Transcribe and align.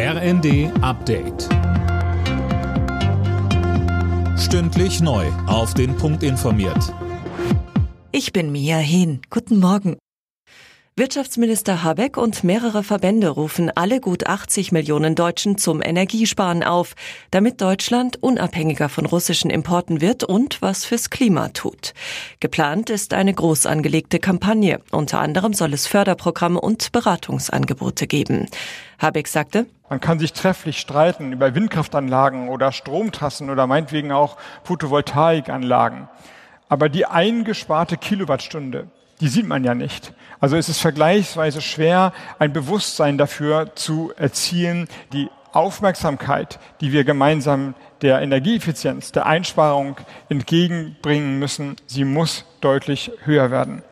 RND 0.00 0.70
Update. 0.80 1.48
Stündlich 4.38 5.00
neu. 5.00 5.26
Auf 5.48 5.74
den 5.74 5.96
Punkt 5.96 6.22
informiert. 6.22 6.94
Ich 8.12 8.32
bin 8.32 8.52
Mia 8.52 8.76
Hehn. 8.76 9.20
Guten 9.28 9.58
Morgen. 9.58 9.96
Wirtschaftsminister 10.94 11.82
Habeck 11.82 12.16
und 12.16 12.44
mehrere 12.44 12.84
Verbände 12.84 13.28
rufen 13.28 13.70
alle 13.74 14.00
gut 14.00 14.26
80 14.26 14.70
Millionen 14.70 15.16
Deutschen 15.16 15.58
zum 15.58 15.82
Energiesparen 15.82 16.62
auf, 16.62 16.94
damit 17.32 17.60
Deutschland 17.60 18.22
unabhängiger 18.22 18.88
von 18.88 19.04
russischen 19.04 19.50
Importen 19.50 20.00
wird 20.00 20.22
und 20.22 20.62
was 20.62 20.84
fürs 20.84 21.10
Klima 21.10 21.48
tut. 21.48 21.92
Geplant 22.38 22.90
ist 22.90 23.14
eine 23.14 23.34
groß 23.34 23.66
angelegte 23.66 24.20
Kampagne. 24.20 24.80
Unter 24.92 25.18
anderem 25.20 25.54
soll 25.54 25.72
es 25.72 25.88
Förderprogramme 25.88 26.60
und 26.60 26.92
Beratungsangebote 26.92 28.06
geben. 28.06 28.46
Habeck 28.98 29.28
sagte, 29.28 29.66
man 29.88 30.00
kann 30.00 30.18
sich 30.18 30.32
trefflich 30.32 30.78
streiten 30.78 31.32
über 31.32 31.54
Windkraftanlagen 31.54 32.48
oder 32.48 32.72
Stromtrassen 32.72 33.50
oder 33.50 33.66
meinetwegen 33.66 34.12
auch 34.12 34.36
Photovoltaikanlagen. 34.64 36.08
Aber 36.68 36.88
die 36.88 37.06
eingesparte 37.06 37.96
Kilowattstunde, 37.96 38.88
die 39.20 39.28
sieht 39.28 39.46
man 39.46 39.64
ja 39.64 39.74
nicht. 39.74 40.12
Also 40.40 40.56
es 40.56 40.68
ist 40.68 40.80
vergleichsweise 40.80 41.60
schwer, 41.60 42.12
ein 42.38 42.52
Bewusstsein 42.52 43.18
dafür 43.18 43.74
zu 43.74 44.12
erzielen, 44.16 44.88
die 45.12 45.30
Aufmerksamkeit, 45.52 46.58
die 46.80 46.92
wir 46.92 47.04
gemeinsam 47.04 47.74
der 48.02 48.20
Energieeffizienz, 48.20 49.12
der 49.12 49.26
Einsparung 49.26 49.96
entgegenbringen 50.28 51.38
müssen, 51.38 51.76
sie 51.86 52.04
muss 52.04 52.44
deutlich 52.60 53.10
höher 53.24 53.50
werden. 53.50 53.82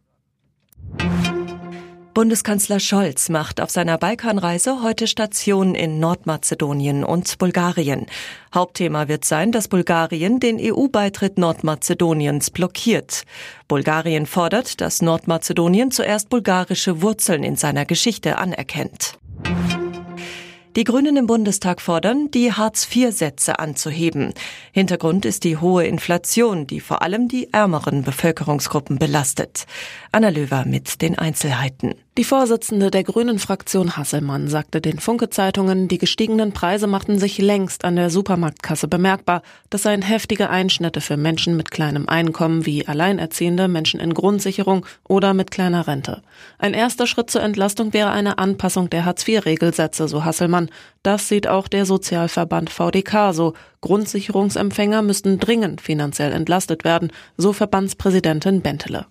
Bundeskanzler 2.17 2.81
Scholz 2.81 3.29
macht 3.29 3.61
auf 3.61 3.69
seiner 3.69 3.99
Balkanreise 3.99 4.83
heute 4.83 5.07
Station 5.07 5.75
in 5.75 6.01
Nordmazedonien 6.01 7.05
und 7.05 7.37
Bulgarien. 7.37 8.07
Hauptthema 8.55 9.07
wird 9.07 9.27
sein, 9.27 9.53
dass 9.53 9.69
Bulgarien 9.69 10.41
den 10.41 10.59
EU-Beitritt 10.59 11.37
Nordmazedoniens 11.37 12.51
blockiert. 12.51 13.25
Bulgarien 13.69 14.25
fordert, 14.25 14.81
dass 14.81 15.03
Nordmazedonien 15.03 15.91
zuerst 15.91 16.31
bulgarische 16.31 17.03
Wurzeln 17.03 17.45
in 17.45 17.57
seiner 17.57 17.85
Geschichte 17.85 18.39
anerkennt. 18.39 19.19
Die 20.75 20.85
Grünen 20.85 21.19
im 21.19 21.27
Bundestag 21.27 21.83
fordern, 21.83 22.31
die 22.31 22.51
Hartz-IV-Sätze 22.51 23.59
anzuheben. 23.59 24.33
Hintergrund 24.73 25.27
ist 25.27 25.45
die 25.45 25.59
hohe 25.59 25.87
Inflation, 25.87 26.67
die 26.67 26.81
vor 26.81 27.03
allem 27.03 27.29
die 27.29 27.53
ärmeren 27.53 28.05
Bevölkerungsgruppen 28.05 28.99
belastet. 28.99 29.67
Anna 30.13 30.31
Löwer 30.31 30.65
mit 30.67 31.03
den 31.03 31.19
Einzelheiten. 31.19 31.95
Die 32.19 32.25
Vorsitzende 32.25 32.91
der 32.91 33.05
Grünen-Fraktion 33.05 33.99
Hasselmann 33.99 34.49
sagte 34.49 34.81
den 34.81 35.01
Funke-Zeitungen, 35.01 35.87
die 35.87 35.99
gestiegenen 35.99 36.53
Preise 36.53 36.87
machten 36.87 37.19
sich 37.19 37.37
längst 37.37 37.85
an 37.85 37.95
der 37.95 38.09
Supermarktkasse 38.09 38.89
bemerkbar. 38.89 39.43
Das 39.69 39.83
seien 39.83 40.01
heftige 40.01 40.49
Einschnitte 40.49 41.03
für 41.03 41.19
Menschen 41.19 41.59
mit 41.59 41.71
kleinem 41.71 42.09
Einkommen 42.09 42.65
wie 42.65 42.89
Alleinerziehende, 42.89 43.69
Menschen 43.69 44.01
in 44.01 44.15
Grundsicherung 44.15 44.87
oder 45.07 45.35
mit 45.35 45.51
kleiner 45.51 45.87
Rente. 45.87 46.23
Ein 46.57 46.73
erster 46.73 47.07
Schritt 47.07 47.29
zur 47.29 47.43
Entlastung 47.43 47.93
wäre 47.93 48.13
eine 48.13 48.39
Anpassung 48.39 48.89
der 48.89 49.05
Hartz-IV-Regelsätze, 49.05 50.09
so 50.09 50.25
Hasselmann. 50.25 50.71
Das 51.03 51.29
sieht 51.29 51.47
auch 51.47 51.69
der 51.69 51.85
Sozialverband 51.85 52.71
VDK 52.71 53.35
so. 53.35 53.53
Grundsicherungsempfänger 53.83 55.03
müssten 55.03 55.39
dringend 55.39 55.83
finanziell 55.83 56.33
entlastet 56.33 56.83
werden, 56.83 57.13
so 57.37 57.53
Verbandspräsidentin 57.53 58.63
Bentele. 58.63 59.05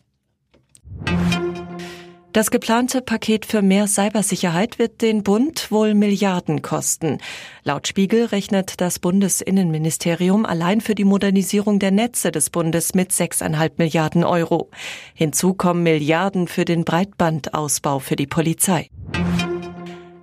Das 2.36 2.52
geplante 2.52 3.02
Paket 3.02 3.46
für 3.46 3.62
mehr 3.62 3.88
Cybersicherheit 3.88 4.78
wird 4.78 5.02
den 5.02 5.24
Bund 5.24 5.72
wohl 5.72 5.94
Milliarden 5.94 6.62
kosten. 6.62 7.20
Laut 7.64 7.88
Spiegel 7.88 8.26
rechnet 8.26 8.82
das 8.82 9.00
Bundesinnenministerium 9.00 10.46
allein 10.46 10.82
für 10.82 10.96
die 10.96 11.06
Modernisierung 11.06 11.80
der 11.80 11.92
Netze 11.92 12.34
des 12.34 12.50
Bundes 12.50 12.94
mit 12.94 13.12
6,5 13.12 13.72
Milliarden 13.78 14.26
Euro. 14.26 14.70
Hinzu 15.14 15.54
kommen 15.54 15.84
Milliarden 15.84 16.50
für 16.50 16.66
den 16.66 16.84
Breitbandausbau 16.84 18.00
für 18.00 18.18
die 18.18 18.28
Polizei. 18.28 18.90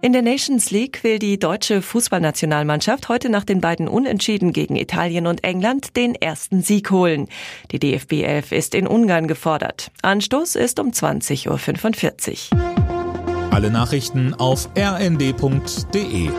In 0.04 0.12
der 0.12 0.22
Nations 0.22 0.72
League 0.72 1.04
will 1.04 1.20
die 1.20 1.38
deutsche 1.38 1.80
Fußballnationalmannschaft 1.80 3.08
heute 3.08 3.28
nach 3.28 3.44
den 3.44 3.60
beiden 3.60 3.86
Unentschieden 3.86 4.52
gegen 4.52 4.74
Italien 4.74 5.28
und 5.28 5.44
England 5.44 5.96
den 5.96 6.16
ersten 6.16 6.60
Sieg 6.60 6.90
holen. 6.90 7.28
Die 7.70 7.78
DFB 7.78 8.24
11 8.24 8.50
ist 8.50 8.74
in 8.74 8.88
Ungarn 8.88 9.28
gefordert. 9.28 9.92
Anstoß 10.02 10.56
ist 10.56 10.80
um 10.80 10.88
20.45 10.90 12.52
Uhr. 12.52 13.52
Alle 13.52 13.70
Nachrichten 13.70 14.34
auf 14.34 14.68
rnd.de 14.76 16.30